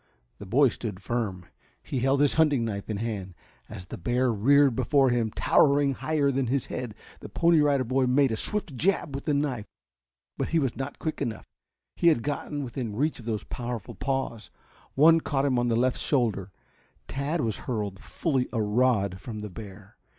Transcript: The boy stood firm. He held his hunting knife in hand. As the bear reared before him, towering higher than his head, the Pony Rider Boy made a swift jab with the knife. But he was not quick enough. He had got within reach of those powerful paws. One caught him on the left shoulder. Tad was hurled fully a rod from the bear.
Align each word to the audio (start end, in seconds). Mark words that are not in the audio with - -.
The 0.39 0.47
boy 0.47 0.69
stood 0.69 0.99
firm. 0.99 1.45
He 1.83 1.99
held 1.99 2.21
his 2.21 2.33
hunting 2.33 2.65
knife 2.65 2.89
in 2.89 2.97
hand. 2.97 3.35
As 3.69 3.85
the 3.85 3.99
bear 3.99 4.33
reared 4.33 4.75
before 4.75 5.11
him, 5.11 5.29
towering 5.29 5.93
higher 5.93 6.31
than 6.31 6.47
his 6.47 6.65
head, 6.65 6.95
the 7.19 7.29
Pony 7.29 7.61
Rider 7.61 7.83
Boy 7.83 8.07
made 8.07 8.31
a 8.31 8.35
swift 8.35 8.75
jab 8.75 9.13
with 9.13 9.25
the 9.25 9.35
knife. 9.35 9.67
But 10.39 10.47
he 10.49 10.57
was 10.57 10.75
not 10.75 10.97
quick 10.97 11.21
enough. 11.21 11.53
He 11.95 12.07
had 12.07 12.23
got 12.23 12.51
within 12.51 12.95
reach 12.95 13.19
of 13.19 13.25
those 13.25 13.43
powerful 13.43 13.93
paws. 13.93 14.49
One 14.95 15.21
caught 15.21 15.45
him 15.45 15.59
on 15.59 15.67
the 15.67 15.75
left 15.75 15.99
shoulder. 15.99 16.51
Tad 17.07 17.41
was 17.41 17.57
hurled 17.69 17.99
fully 17.99 18.49
a 18.51 18.59
rod 18.59 19.19
from 19.21 19.41
the 19.41 19.51
bear. 19.51 19.97